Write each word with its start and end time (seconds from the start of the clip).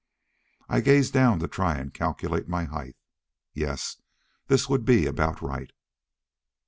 I 0.67 0.81
gazed 0.81 1.13
down 1.13 1.37
to 1.41 1.47
try 1.47 1.77
and 1.77 1.93
calculate 1.93 2.47
my 2.49 2.63
height. 2.63 2.95
Yes, 3.53 4.01
this 4.47 4.67
would 4.67 4.83
be 4.83 5.05
about 5.05 5.43
right. 5.43 5.69